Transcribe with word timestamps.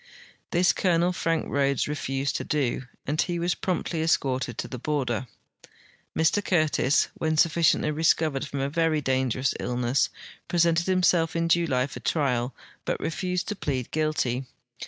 This 0.49 0.73
Colonel 0.73 1.13
Frank 1.13 1.45
Rhodes 1.47 1.87
refused 1.87 2.35
to 2.37 2.43
do, 2.43 2.85
and 3.05 3.21
he 3.21 3.37
Avas 3.37 3.55
jn'omptly 3.55 4.01
escorted 4.01 4.57
to 4.57 4.67
the 4.67 4.79
border. 4.79 5.27
Mr 6.17 6.43
Curtis, 6.43 7.09
when 7.13 7.37
sufficiently 7.37 7.91
recovered 7.91 8.47
from 8.47 8.61
a 8.61 8.67
very 8.67 8.99
dangerous 8.99 9.53
illness, 9.59 10.09
])resented 10.51 10.87
himself 10.87 11.35
in 11.35 11.47
July 11.49 11.85
for 11.85 11.99
trial, 11.99 12.55
but 12.83 12.99
refused 12.99 13.47
to 13.49 13.55
plead 13.55 13.91
guilty. 13.91 14.45